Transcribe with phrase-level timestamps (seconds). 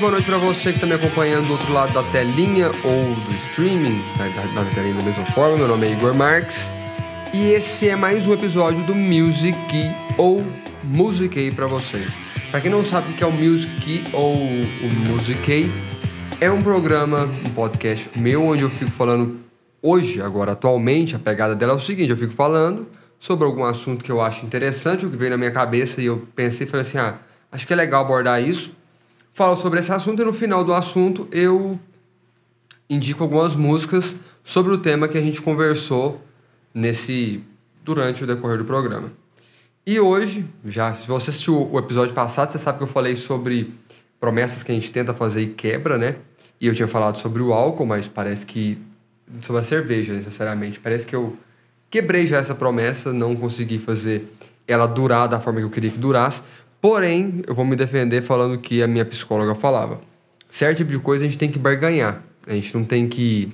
[0.00, 3.34] boa noite para você que está me acompanhando do outro lado da telinha ou do
[3.34, 5.58] streaming, da, da, da telinha da mesma forma.
[5.58, 6.70] Meu nome é Igor Marques
[7.34, 9.54] e esse é mais um episódio do Music
[10.16, 10.42] ou
[10.82, 12.16] Music para vocês.
[12.50, 15.70] Para quem não sabe o que é o Music ou o Music,
[16.40, 19.38] é um programa, um podcast meu onde eu fico falando
[19.82, 22.88] hoje, agora atualmente, a pegada dela é o seguinte: eu fico falando
[23.18, 26.26] sobre algum assunto que eu acho interessante, o que veio na minha cabeça e eu
[26.34, 27.18] pensei e falei assim: ah,
[27.52, 28.79] acho que é legal abordar isso
[29.32, 31.78] falo sobre esse assunto e no final do assunto eu
[32.88, 36.20] indico algumas músicas sobre o tema que a gente conversou
[36.74, 37.42] nesse
[37.84, 39.12] durante o decorrer do programa.
[39.86, 43.72] E hoje, já se você assistiu o episódio passado, você sabe que eu falei sobre
[44.20, 46.16] promessas que a gente tenta fazer e quebra, né?
[46.60, 48.78] E eu tinha falado sobre o álcool, mas parece que
[49.40, 50.78] sobre a cerveja, necessariamente.
[50.78, 51.36] Parece que eu
[51.90, 54.30] quebrei já essa promessa, não consegui fazer
[54.68, 56.42] ela durar da forma que eu queria que durasse.
[56.80, 60.00] Porém, eu vou me defender falando que a minha psicóloga falava.
[60.50, 62.22] Certo tipo de coisa a gente tem que barganhar.
[62.46, 63.52] A gente não tem que,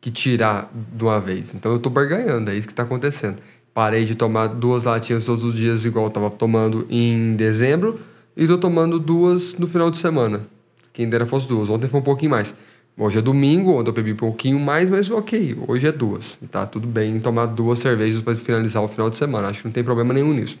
[0.00, 1.54] que tirar de uma vez.
[1.54, 3.36] Então eu tô barganhando, é isso que tá acontecendo.
[3.72, 8.00] Parei de tomar duas latinhas todos os dias, igual eu tava tomando em dezembro,
[8.36, 10.46] e tô tomando duas no final de semana.
[10.92, 11.70] Quem dera fosse duas.
[11.70, 12.54] Ontem foi um pouquinho mais.
[12.96, 16.36] Hoje é domingo, onde eu bebi um pouquinho mais, mas ok, hoje é duas.
[16.50, 19.48] Tá tudo bem tomar duas cervejas para finalizar o final de semana.
[19.48, 20.58] Acho que não tem problema nenhum nisso.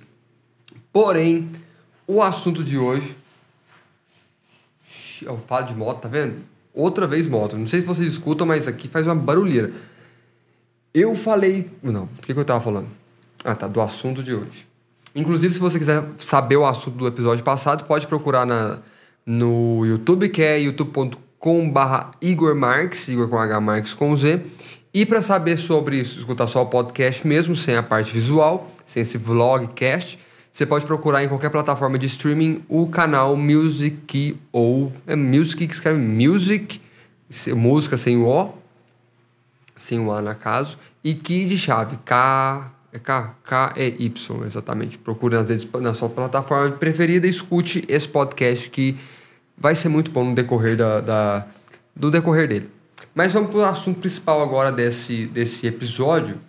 [0.98, 1.48] Porém,
[2.08, 3.16] o assunto de hoje.
[5.22, 6.38] Eu falo de moto, tá vendo?
[6.74, 7.56] Outra vez moto.
[7.56, 9.70] Não sei se vocês escutam, mas aqui faz uma barulheira.
[10.92, 11.70] Eu falei.
[11.80, 12.88] Não, o que, que eu tava falando?
[13.44, 14.66] Ah, tá, do assunto de hoje.
[15.14, 18.80] Inclusive, se você quiser saber o assunto do episódio passado, pode procurar na,
[19.24, 24.42] no YouTube, que é youtube.com/barra Igor Marques, Igor com H Marques com Z.
[24.92, 29.02] E para saber sobre isso, escutar só o podcast mesmo, sem a parte visual, sem
[29.02, 30.26] esse vlogcast,
[30.58, 35.72] você pode procurar em qualquer plataforma de streaming o canal Music ou é Music que
[35.72, 36.80] escreve Music,
[37.54, 38.54] música sem o O,
[39.76, 44.44] sem o A na caso, e que de chave K é K, K é Y,
[44.44, 44.98] exatamente.
[44.98, 48.98] Procure nas redes, na sua plataforma preferida e escute esse podcast que
[49.56, 51.46] vai ser muito bom no decorrer da, da
[51.94, 52.68] do decorrer dele.
[53.14, 56.40] Mas vamos para o assunto principal agora desse, desse episódio,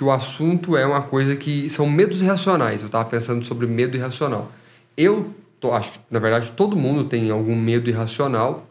[0.00, 2.80] que o assunto é uma coisa que são medos irracionais.
[2.80, 4.50] Eu estava pensando sobre medo irracional.
[4.96, 8.66] Eu tô, acho que, na verdade, todo mundo tem algum medo irracional.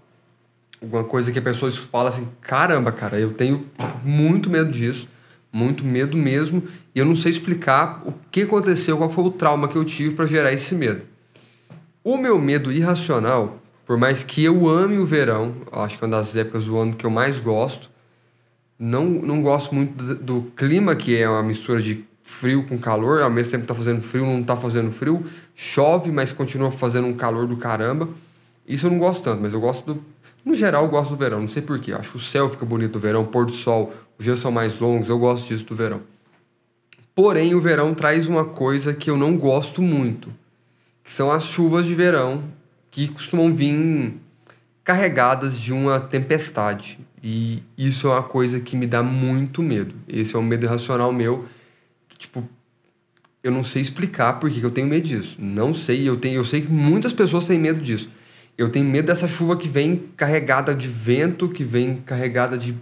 [0.81, 3.67] Alguma coisa que a pessoa fala assim: caramba, cara, eu tenho
[4.03, 5.07] muito medo disso,
[5.53, 6.63] muito medo mesmo,
[6.95, 10.15] e eu não sei explicar o que aconteceu, qual foi o trauma que eu tive
[10.15, 11.03] para gerar esse medo.
[12.03, 16.17] O meu medo irracional, por mais que eu ame o verão, acho que é uma
[16.17, 17.87] das épocas do ano que eu mais gosto,
[18.79, 23.21] não, não gosto muito do, do, clima, que é uma mistura de frio com calor.
[23.21, 25.25] Ao mesmo tempo tá fazendo frio, não tá fazendo frio.
[25.53, 28.07] Chove, mas continua fazendo um calor do caramba.
[28.65, 30.03] Isso eu não gosto tanto, mas eu gosto do.
[30.45, 31.91] No geral, eu gosto do verão, não sei porquê.
[31.91, 34.79] Acho que o céu fica bonito do verão, pôr do sol, os dias são mais
[34.79, 36.01] longos, eu gosto disso do verão.
[37.13, 40.33] Porém, o verão traz uma coisa que eu não gosto muito,
[41.03, 42.45] que são as chuvas de verão,
[42.89, 44.15] que costumam vir
[44.85, 46.97] carregadas de uma tempestade.
[47.21, 49.93] E isso é uma coisa que me dá muito medo.
[50.07, 51.45] Esse é um medo irracional meu,
[52.07, 52.47] que, tipo,
[53.43, 55.37] eu não sei explicar por que eu tenho medo disso.
[55.39, 58.09] Não sei, eu tenho, eu sei que muitas pessoas têm medo disso.
[58.57, 62.75] Eu tenho medo dessa chuva que vem carregada de vento, que vem carregada de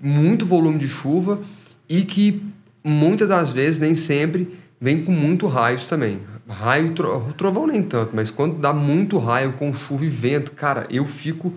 [0.00, 1.42] muito volume de chuva
[1.88, 2.42] e que
[2.82, 6.20] muitas das vezes, nem sempre, vem com muito raios também.
[6.48, 6.92] Raio,
[7.36, 11.54] trovão nem tanto, mas quando dá muito raio com chuva e vento, cara, eu fico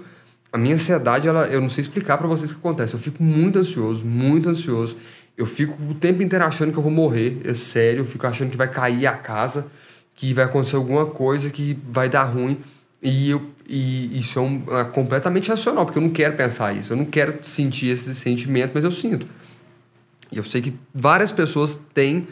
[0.52, 2.94] a minha ansiedade, ela, eu não sei explicar para vocês o que acontece.
[2.94, 4.98] Eu fico muito ansioso, muito ansioso.
[5.38, 8.02] Eu fico o tempo inteiro achando que eu vou morrer, é sério.
[8.02, 9.68] Eu fico achando que vai cair a casa,
[10.16, 12.60] que vai acontecer alguma coisa que vai dar ruim.
[13.04, 16.94] E, eu, e isso é, um, é completamente racional, porque eu não quero pensar isso.
[16.94, 19.28] Eu não quero sentir esse sentimento, mas eu sinto.
[20.32, 22.28] E eu sei que várias pessoas têm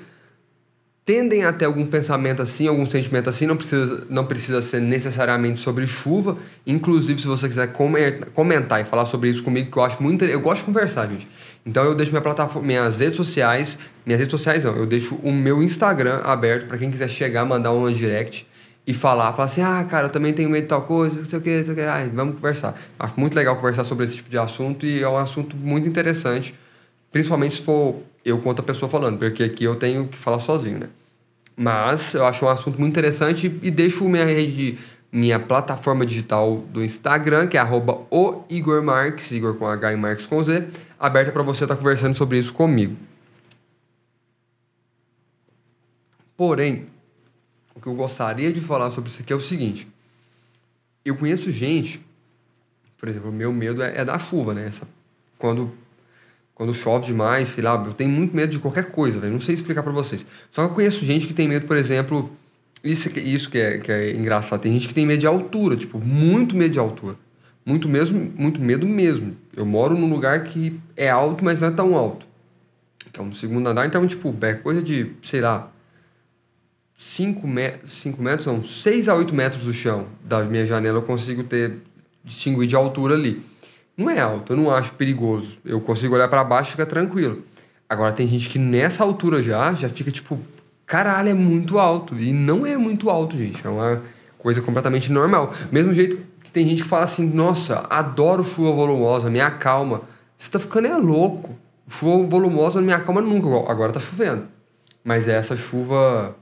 [1.06, 5.62] tendem a ter algum pensamento assim, algum sentimento assim, não precisa, não precisa ser necessariamente
[5.62, 6.36] sobre chuva.
[6.66, 7.72] Inclusive, se você quiser
[8.34, 11.28] comentar e falar sobre isso comigo, que eu acho muito eu gosto de conversar, gente.
[11.63, 15.31] Então eu deixo minha plataforma, minhas redes sociais, minhas redes sociais não, eu deixo o
[15.31, 18.48] meu Instagram aberto para quem quiser chegar, mandar uma direct
[18.88, 21.38] e falar, falar assim: "Ah, cara, eu também tenho medo de tal coisa, não sei
[21.38, 22.75] o que, não sei o que, ai, vamos conversar".
[23.00, 26.56] Acho muito legal conversar sobre esse tipo de assunto e é um assunto muito interessante,
[27.12, 30.80] principalmente se for eu com outra pessoa falando, porque aqui eu tenho que falar sozinho,
[30.80, 30.89] né?
[31.56, 34.80] Mas eu acho um assunto muito interessante e deixo minha rede,
[35.12, 39.95] minha plataforma digital do Instagram, que é arroba o Igor Marques, Igor com H e
[39.95, 40.68] Marques com Z,
[41.00, 42.98] aberta para você estar tá conversando sobre isso comigo.
[46.36, 46.88] Porém,
[47.75, 49.88] o que eu gostaria de falar sobre isso aqui é o seguinte.
[51.06, 52.04] eu conheço gente,
[52.98, 54.66] por exemplo, meu medo é, é da chuva, né?
[54.66, 54.88] Essa,
[55.38, 55.71] quando,
[56.56, 59.34] quando chove demais, sei lá, eu tenho muito medo de qualquer coisa, velho.
[59.34, 60.25] Não sei explicar para vocês.
[60.50, 62.31] Só que eu conheço gente que tem medo, por exemplo,
[62.81, 64.62] isso, isso que, é, que é engraçado.
[64.62, 67.18] Tem gente que tem medo de altura, tipo, muito medo de altura.
[67.66, 69.36] Muito mesmo, muito medo mesmo.
[69.54, 72.25] Eu moro num lugar que é alto, mas não é tão alto.
[73.10, 75.72] Então, no segundo andar, então, tipo, é coisa de, sei lá,
[76.98, 81.44] 5 metros, metros, não, 6 a 8 metros do chão da minha janela eu consigo
[81.44, 81.80] ter,
[82.24, 83.44] distinguir de altura ali.
[83.97, 85.57] Não é alto, eu não acho perigoso.
[85.63, 87.44] Eu consigo olhar para baixo e ficar tranquilo.
[87.88, 90.39] Agora, tem gente que nessa altura já, já fica tipo,
[90.86, 92.15] caralho, é muito alto.
[92.15, 93.65] E não é muito alto, gente.
[93.65, 94.01] É uma
[94.38, 95.53] coisa completamente normal.
[95.71, 100.01] Mesmo jeito que tem gente que fala assim, nossa, adoro chuva volumosa, me acalma.
[100.38, 101.56] Você tá ficando é louco.
[101.88, 103.71] Chuva volumosa não me acalma nunca.
[103.71, 104.47] Agora tá chovendo.
[105.03, 106.36] Mas é essa chuva.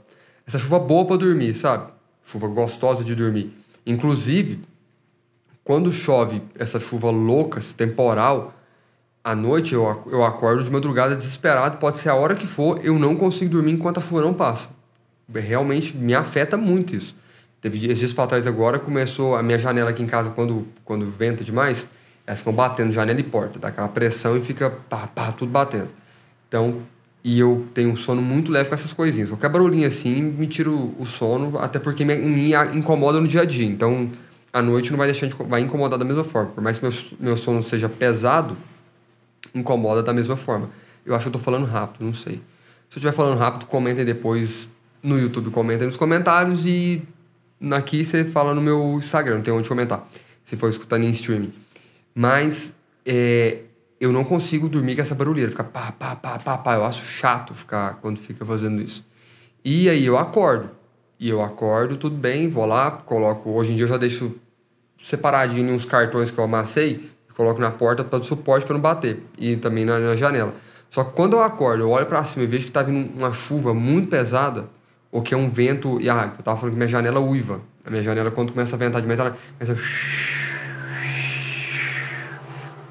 [0.47, 1.91] Essa chuva boa para dormir, sabe?
[2.23, 3.53] Chuva gostosa de dormir.
[3.85, 4.61] Inclusive,
[5.63, 8.53] quando chove essa chuva louca, temporal,
[9.23, 12.99] à noite eu, eu acordo de madrugada desesperado, pode ser a hora que for, eu
[12.99, 14.69] não consigo dormir enquanto a chuva não passa.
[15.33, 17.15] Realmente me afeta muito isso.
[17.61, 21.05] Teve dias, dias para trás agora, começou a minha janela aqui em casa, quando, quando
[21.05, 21.87] venta demais,
[22.27, 25.87] elas ficam batendo janela e porta, dá aquela pressão e fica pá, pá, tudo batendo.
[26.49, 26.81] Então,
[27.23, 29.29] e eu tenho um sono muito leve com essas coisinhas.
[29.29, 33.41] Qualquer barulhinho assim me tira o, o sono, até porque me, me incomoda no dia
[33.41, 33.65] a dia.
[33.65, 34.11] Então,
[34.53, 36.51] à noite não vai deixar de, vai incomodar da mesma forma.
[36.51, 38.55] Por mais que meu, meu sono seja pesado,
[39.53, 40.69] incomoda da mesma forma.
[41.03, 42.35] Eu acho que eu tô falando rápido, não sei.
[42.89, 44.69] Se eu estiver falando rápido, comentem depois
[45.01, 47.01] no YouTube, comentem nos comentários e
[47.71, 50.07] aqui você fala no meu Instagram, tem onde comentar.
[50.45, 51.53] Se for escutando em streaming.
[52.13, 53.61] Mas é,
[53.99, 56.75] eu não consigo dormir com essa barulheira, ficar pá, pá, pá, pá, pá.
[56.75, 59.03] Eu acho chato ficar quando fica fazendo isso.
[59.65, 60.69] E aí eu acordo.
[61.19, 63.49] E eu acordo, tudo bem, vou lá, coloco.
[63.49, 64.35] Hoje em dia eu já deixo
[65.03, 69.21] separadinho uns cartões que eu amassei e coloco na porta para suporte para não bater.
[69.37, 70.53] E também na, na, janela.
[70.89, 73.33] Só que quando eu acordo, eu olho para cima e vejo que tá vindo uma
[73.33, 74.69] chuva muito pesada,
[75.11, 75.99] ou que é um vento.
[75.99, 77.61] E ah, eu tava falando que minha janela uiva.
[77.85, 79.81] A minha janela, quando começa a ventar demais, ela começa.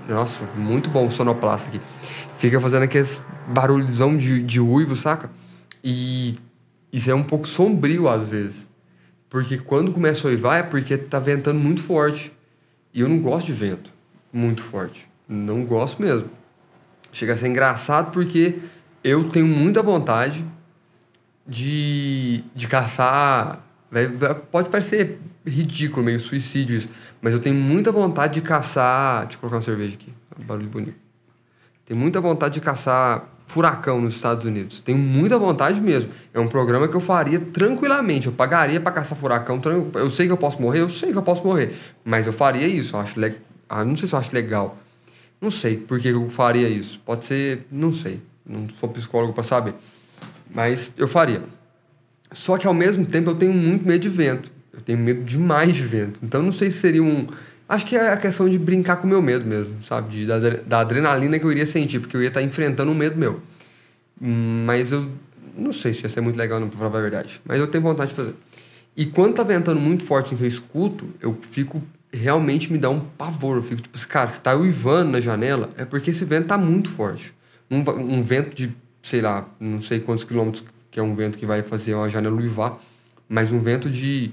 [0.08, 1.80] Nossa, muito bom o sonoplasta aqui.
[2.38, 5.30] Fica fazendo aqueles barulhozão de, de uivo, saca?
[5.82, 6.38] E
[6.92, 8.68] isso é um pouco sombrio às vezes.
[9.32, 12.30] Porque quando começa a uivar é porque tá ventando muito forte.
[12.92, 13.90] E eu não gosto de vento
[14.30, 15.08] muito forte.
[15.26, 16.28] Não gosto mesmo.
[17.10, 18.58] Chega a ser engraçado porque
[19.02, 20.44] eu tenho muita vontade
[21.46, 23.66] de, de caçar.
[24.50, 26.90] Pode parecer ridículo, meio suicídio isso.
[27.22, 29.22] Mas eu tenho muita vontade de caçar.
[29.22, 30.12] Deixa eu colocar uma cerveja aqui.
[30.38, 30.98] Um barulho bonito.
[31.86, 34.80] Tenho muita vontade de caçar furacão nos Estados Unidos.
[34.80, 36.10] Tenho muita vontade mesmo.
[36.32, 38.26] É um programa que eu faria tranquilamente.
[38.26, 39.60] Eu pagaria para caçar furacão.
[39.94, 41.74] Eu sei que eu posso morrer, eu sei que eu posso morrer.
[42.04, 42.96] Mas eu faria isso.
[42.96, 43.34] Eu acho le...
[43.68, 44.78] ah, não sei se eu acho legal.
[45.40, 47.00] Não sei por que eu faria isso.
[47.04, 48.20] Pode ser, não sei.
[48.46, 49.74] Não sou psicólogo para saber.
[50.54, 51.42] Mas eu faria.
[52.32, 54.50] Só que ao mesmo tempo eu tenho muito medo de vento.
[54.72, 56.20] Eu tenho medo demais de vento.
[56.22, 57.26] Então não sei se seria um.
[57.72, 60.10] Acho que é a questão de brincar com o meu medo mesmo, sabe?
[60.10, 63.16] De, da, da adrenalina que eu iria sentir, porque eu ia estar enfrentando um medo
[63.16, 63.40] meu.
[64.20, 65.10] Mas eu
[65.56, 67.40] não sei se ia ser muito legal, não, pra falar a verdade.
[67.46, 68.34] Mas eu tenho vontade de fazer.
[68.94, 71.82] E quando tá ventando muito forte em que eu escuto, eu fico.
[72.12, 73.56] Realmente me dá um pavor.
[73.56, 76.90] Eu fico tipo, cara, se tá uivando na janela, é porque esse vento tá muito
[76.90, 77.32] forte.
[77.70, 78.70] Um, um vento de,
[79.02, 82.36] sei lá, não sei quantos quilômetros que é um vento que vai fazer uma janela
[82.36, 82.78] uivar,
[83.26, 84.30] mas um vento de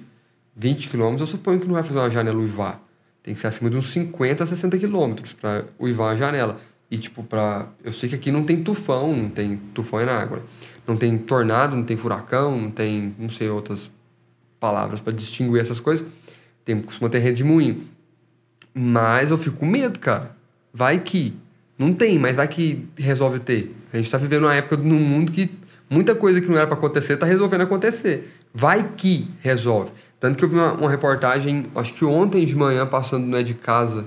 [0.58, 2.88] 20 km, eu suponho que não vai fazer uma janela uivar.
[3.29, 6.59] Tem que ser acima de uns 50 a 60 km para uivar a janela.
[6.89, 7.67] E, tipo, pra...
[7.83, 10.41] eu sei que aqui não tem tufão, não tem tufão é na água.
[10.88, 13.91] Não tem tornado, não tem furacão, não tem, não sei, outras
[14.59, 16.07] palavras para distinguir essas coisas.
[16.65, 17.83] Tem, costuma ter rede de moinho.
[18.74, 20.36] Mas eu fico com medo, cara.
[20.74, 21.36] Vai que.
[21.77, 23.75] Não tem, mas vai que resolve ter.
[23.93, 25.51] A gente tá vivendo uma época num mundo que
[25.88, 28.36] muita coisa que não era para acontecer tá resolvendo acontecer.
[28.51, 29.91] Vai que resolve.
[30.19, 33.43] Tanto que eu vi uma, uma, reportagem, acho que ontem de manhã, passando não é
[33.43, 34.05] de casa,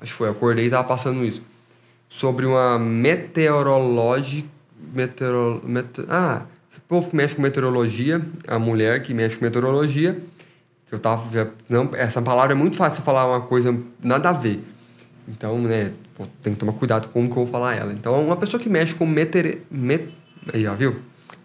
[0.00, 1.42] acho que foi, acordei e tava passando isso,
[2.08, 4.48] sobre uma meteorológica.
[4.94, 10.18] Meteoro, mete, ah, esse povo que mexe com meteorologia, a mulher que mexe com meteorologia,
[10.86, 11.52] que eu tava.
[11.68, 14.62] Não, essa palavra é muito fácil falar uma coisa nada a ver.
[15.26, 15.92] Então, né,
[16.42, 17.92] tem que tomar cuidado com como que eu vou falar ela.
[17.92, 19.56] Então, uma pessoa que mexe com meteor.
[19.70, 20.08] Met,
[20.54, 20.96] aí, ó, viu?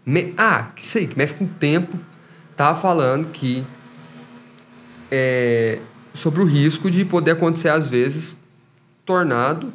[0.06, 1.98] Me, ah, que sei, que mexe com tempo,
[2.56, 3.64] tava falando que
[5.16, 5.78] é,
[6.12, 8.36] sobre o risco de poder acontecer, às vezes,
[9.06, 9.72] tornado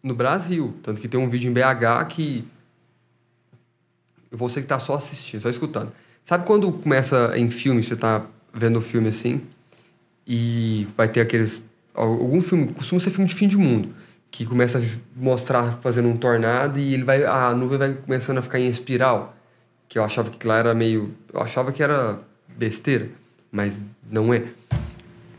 [0.00, 0.76] no Brasil.
[0.80, 2.46] Tanto que tem um vídeo em BH que.
[4.30, 5.92] Você que está só assistindo, só escutando.
[6.22, 9.42] Sabe quando começa em filme, você está vendo o filme assim,
[10.24, 11.60] e vai ter aqueles.
[11.92, 13.92] Algum filme, costuma ser filme de fim de mundo,
[14.30, 14.82] que começa a
[15.16, 17.24] mostrar fazendo um tornado e ele vai.
[17.24, 19.34] A nuvem vai começando a ficar em espiral.
[19.88, 21.12] Que eu achava que lá era meio.
[21.32, 22.20] Eu achava que era
[22.56, 23.08] besteira,
[23.56, 24.42] mas não é.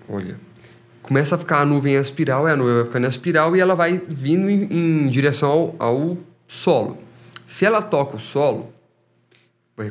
[0.09, 0.39] Olha.
[1.03, 3.59] Começa a ficar a nuvem em espiral, e a nuvem vai ficando em espiral e
[3.59, 4.63] ela vai vindo em,
[5.05, 6.97] em direção ao, ao solo.
[7.45, 8.73] Se ela toca o solo,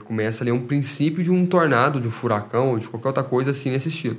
[0.04, 3.70] começa ali um princípio de um tornado, de um furacão, de qualquer outra coisa assim
[3.70, 4.18] nesse estilo.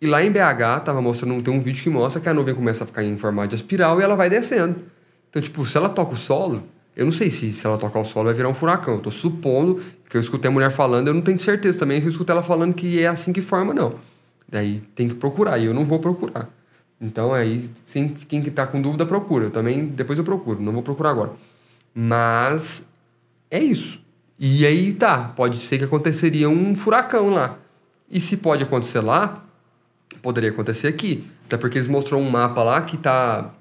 [0.00, 2.82] E lá em BH, tava mostrando, tem um vídeo que mostra que a nuvem começa
[2.82, 4.84] a ficar em formato de espiral e ela vai descendo.
[5.30, 6.64] Então, tipo, se ela toca o solo,
[6.98, 8.94] eu não sei se se ela tocar o solo vai virar um furacão.
[8.94, 12.06] Eu tô supondo que eu escutei a mulher falando, eu não tenho certeza também se
[12.06, 13.94] eu escutei ela falando que é assim que forma, não.
[14.48, 16.48] Daí tem que procurar, e eu não vou procurar.
[17.00, 19.44] Então aí, sim, quem que tá com dúvida, procura.
[19.44, 21.32] Eu também, depois eu procuro, não vou procurar agora.
[21.94, 22.84] Mas
[23.50, 24.02] é isso.
[24.38, 27.58] E aí tá, pode ser que aconteceria um furacão lá.
[28.10, 29.44] E se pode acontecer lá,
[30.20, 31.28] poderia acontecer aqui.
[31.46, 33.52] Até porque eles mostrou um mapa lá que tá.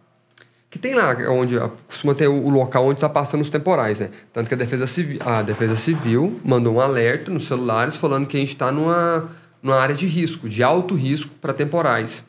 [0.78, 1.58] Que tem lá, onde
[1.88, 4.12] costuma ter o local onde está passando os temporais, né?
[4.32, 8.38] Tanto que a Defesa Civil, a Defesa Civil mandou um alerta nos celulares falando que
[8.38, 9.28] a gente está numa,
[9.60, 12.24] numa área de risco, de alto risco para temporais.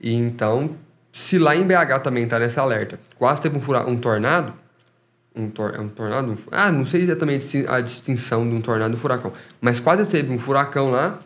[0.00, 0.76] E então,
[1.10, 4.52] se lá em BH também está nesse alerta, quase teve um, fura, um tornado,
[5.34, 6.38] um, tor é um tornado?
[6.52, 10.32] Ah, não sei exatamente a distinção de um tornado e um furacão, mas quase teve
[10.32, 11.18] um furacão lá.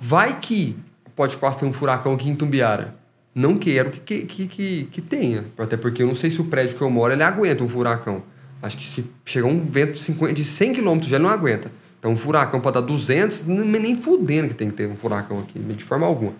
[0.00, 0.76] Vai que
[1.14, 2.98] pode quase ter um furacão aqui em Tumbiara.
[3.38, 6.76] Não quero que, que, que, que tenha, até porque eu não sei se o prédio
[6.76, 8.20] que eu moro ele aguenta um furacão.
[8.60, 11.70] Acho que se chegar um vento de, 50, de 100 km já não aguenta.
[12.00, 15.56] Então um furacão pode dar 200, nem fudendo que tem que ter um furacão aqui,
[15.56, 16.32] de forma alguma.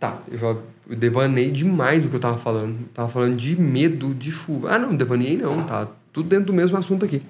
[0.00, 0.56] Tá, eu já
[0.96, 2.88] devanei demais do que eu tava falando.
[2.94, 4.70] Tava falando de medo de chuva.
[4.70, 7.20] Ah, não, devanei não, tá tudo dentro do mesmo assunto aqui,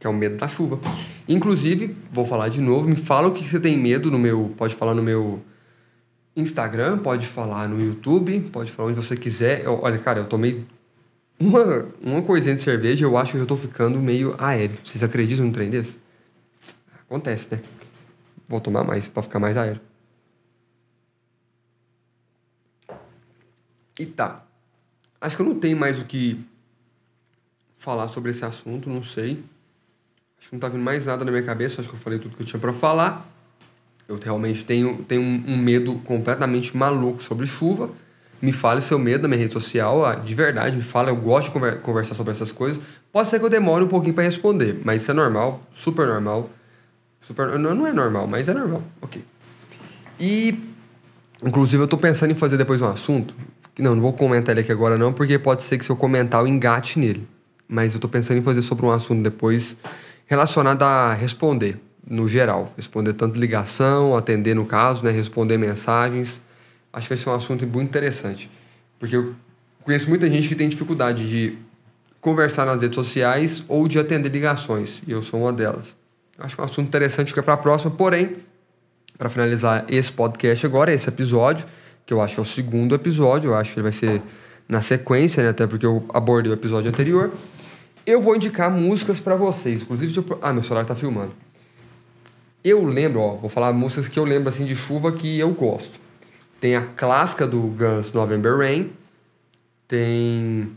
[0.00, 0.80] que é o medo da chuva.
[1.28, 4.74] Inclusive, vou falar de novo, me fala o que você tem medo no meu, pode
[4.74, 5.40] falar no meu
[6.34, 9.64] Instagram, pode falar no YouTube, pode falar onde você quiser.
[9.64, 10.64] Eu, olha, cara, eu tomei
[11.38, 14.78] uma, uma coisinha de cerveja, eu acho que eu tô ficando meio aéreo.
[14.82, 15.98] Vocês acreditam num trem desse?
[17.06, 17.60] Acontece, né?
[18.48, 19.80] Vou tomar mais para ficar mais aéreo.
[23.98, 24.44] E tá.
[25.20, 26.44] Acho que eu não tenho mais o que
[27.76, 29.44] falar sobre esse assunto, não sei.
[30.38, 32.34] Acho que não tá vindo mais nada na minha cabeça, acho que eu falei tudo
[32.34, 33.28] que eu tinha para falar.
[34.08, 37.90] Eu realmente tenho, tenho um, medo completamente maluco sobre chuva.
[38.40, 41.52] Me fale seu medo na minha rede social, ah, de verdade, me fala, eu gosto
[41.52, 42.80] de conversar sobre essas coisas.
[43.12, 46.50] Pode ser que eu demore um pouquinho para responder, mas isso é normal, super normal.
[47.20, 49.24] Super, não, é normal, mas é normal, ok.
[50.18, 50.58] E,
[51.44, 53.32] inclusive, eu tô pensando em fazer depois um assunto,
[53.78, 56.40] não, não vou comentar ele aqui agora não, porque pode ser que se eu comentar
[56.40, 57.28] eu engate nele
[57.72, 59.78] mas eu tô pensando em fazer sobre um assunto depois
[60.26, 62.72] relacionado a responder, no geral.
[62.76, 65.10] Responder tanto ligação, atender no caso, né?
[65.10, 66.40] Responder mensagens.
[66.92, 68.50] Acho que vai ser um assunto muito interessante.
[68.98, 69.34] Porque eu
[69.84, 71.58] conheço muita gente que tem dificuldade de
[72.20, 75.96] conversar nas redes sociais ou de atender ligações, e eu sou uma delas.
[76.38, 78.36] Acho que é um assunto interessante é para a próxima, porém,
[79.18, 81.66] para finalizar esse podcast agora, esse episódio,
[82.06, 84.22] que eu acho que é o segundo episódio, eu acho que ele vai ser
[84.68, 85.50] na sequência, né?
[85.50, 87.32] Até porque eu abordei o episódio anterior.
[88.06, 89.82] Eu vou indicar músicas para vocês.
[89.82, 90.38] Inclusive, eu...
[90.40, 91.32] ah, meu celular tá filmando.
[92.64, 95.98] Eu lembro, ó, vou falar músicas que eu lembro assim de chuva que eu gosto.
[96.60, 98.92] Tem a clássica do Guns November Rain.
[99.88, 100.76] Tem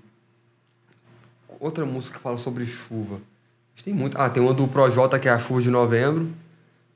[1.59, 3.19] outra música que fala sobre chuva.
[3.83, 4.19] Tem muito.
[4.19, 6.33] Ah, tem uma do Projota que é a chuva de novembro,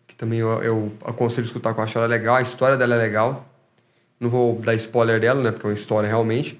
[0.08, 3.48] que também eu, eu aconselho escutar eu acho ela legal, a história dela é legal.
[4.19, 6.60] Não vou dar spoiler dela, né, porque é uma história realmente.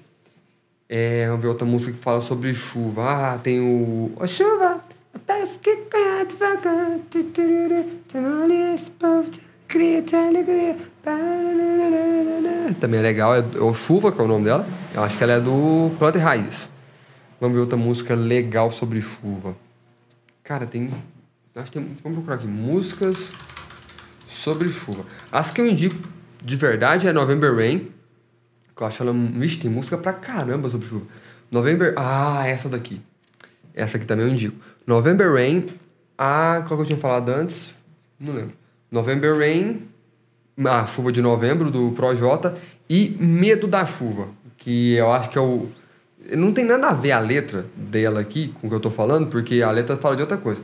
[0.88, 3.02] É, vamos ver outra música que fala sobre chuva.
[3.34, 4.12] Ah, tem o.
[4.16, 4.69] Ô, chuva!
[9.68, 9.94] Que.
[12.80, 14.66] Também é legal, é o Chuva, que é o nome dela.
[14.94, 16.70] Eu acho que ela é do Planta e Raiz.
[17.40, 19.56] Vamos ver outra música legal sobre chuva.
[20.42, 20.90] Cara, tem.
[21.54, 21.96] Acho que tem.
[22.02, 22.46] Vamos procurar aqui.
[22.46, 23.30] Músicas
[24.26, 25.04] sobre chuva.
[25.30, 25.96] As que eu indico
[26.42, 27.90] de verdade é November Rain
[28.80, 29.12] eu acho ela.
[29.12, 31.06] Vixe, tem música pra caramba sobre chuva.
[31.50, 31.94] November.
[31.96, 33.00] Ah, essa daqui.
[33.74, 34.56] Essa aqui também eu indico.
[34.86, 35.66] November Rain.
[36.16, 37.74] Ah, qual que eu tinha falado antes?
[38.18, 38.54] Não lembro.
[38.90, 39.88] November Rain.
[40.64, 42.54] Ah, Chuva de Novembro, do Projota.
[42.88, 44.28] E Medo da Chuva.
[44.56, 45.68] Que eu acho que é o.
[46.36, 49.28] Não tem nada a ver a letra dela aqui com o que eu tô falando,
[49.28, 50.62] porque a letra fala de outra coisa.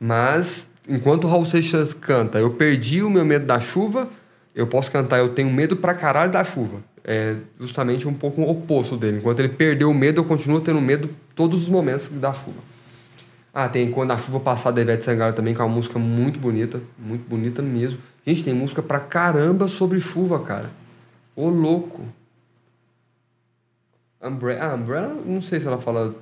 [0.00, 4.08] Mas, enquanto o Raul Seixas canta, eu perdi o meu medo da chuva,
[4.54, 8.50] eu posso cantar, eu tenho medo pra caralho da chuva é justamente um pouco o
[8.50, 9.16] oposto dele.
[9.16, 12.58] Enquanto ele perdeu o medo, eu continuo tendo medo todos os momentos da chuva.
[13.60, 16.38] Ah, tem Quando a Chuva Passar da Ivete Sangalo também, que é uma música muito
[16.38, 16.80] bonita.
[16.96, 17.98] Muito bonita mesmo.
[18.24, 20.70] Gente, tem música pra caramba sobre chuva, cara.
[21.34, 22.04] Ô, louco.
[24.22, 26.14] Umbrella, ah, Umbrella, não sei se ela fala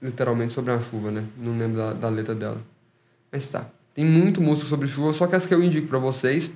[0.00, 1.26] literalmente sobre a chuva, né?
[1.36, 2.62] Não lembro da, da letra dela.
[3.30, 3.66] Mas tá.
[3.92, 6.50] Tem muito música sobre chuva, só que as que eu indico para vocês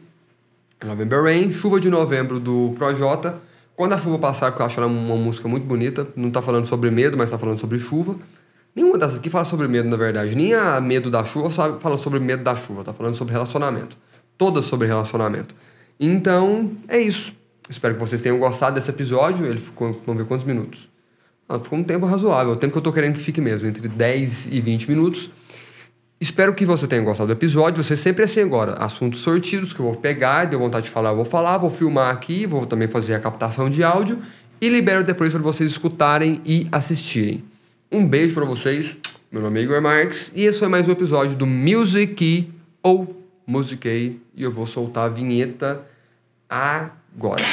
[0.83, 3.39] November Rain, Chuva de Novembro do Projota.
[3.77, 6.09] Quando a chuva passar, que eu acho ela uma música muito bonita.
[6.17, 8.17] Não tá falando sobre medo, mas tá falando sobre chuva.
[8.75, 10.35] Nenhuma dessas aqui fala sobre medo, na verdade.
[10.35, 12.83] Nem a medo da chuva sabe, fala sobre medo da chuva.
[12.83, 13.97] Tá falando sobre relacionamento.
[14.37, 15.55] Todas sobre relacionamento.
[15.99, 17.35] Então, é isso.
[17.71, 19.47] Espero que vocês tenham gostado desse episódio.
[19.47, 20.89] Ele ficou, vamos ver quantos minutos.
[21.49, 22.55] Ah, ficou um tempo razoável.
[22.55, 25.31] O tempo que eu tô querendo que fique mesmo, entre 10 e 20 minutos.
[26.21, 27.83] Espero que você tenha gostado do episódio.
[27.83, 28.73] Você sempre assim agora.
[28.75, 32.13] Assuntos sortidos que eu vou pegar, deu vontade de falar, eu vou falar, vou filmar
[32.13, 34.21] aqui, vou também fazer a captação de áudio
[34.61, 37.45] e libero depois para vocês escutarem e assistirem.
[37.95, 38.99] Um beijo para vocês.
[39.31, 44.21] Meu nome é Igor Marques e esse foi mais um episódio do Music ou Musiquei
[44.35, 45.81] e eu vou soltar a vinheta
[46.51, 47.45] agora.